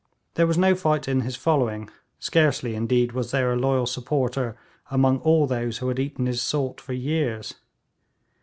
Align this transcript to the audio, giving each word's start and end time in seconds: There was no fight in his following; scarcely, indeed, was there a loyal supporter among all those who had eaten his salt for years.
There 0.33 0.47
was 0.47 0.57
no 0.57 0.73
fight 0.73 1.07
in 1.07 1.21
his 1.21 1.35
following; 1.35 1.87
scarcely, 2.17 2.73
indeed, 2.73 3.11
was 3.11 3.29
there 3.29 3.53
a 3.53 3.55
loyal 3.55 3.85
supporter 3.85 4.57
among 4.89 5.19
all 5.19 5.45
those 5.45 5.77
who 5.77 5.89
had 5.89 5.99
eaten 5.99 6.25
his 6.25 6.41
salt 6.41 6.81
for 6.81 6.93
years. 6.93 7.53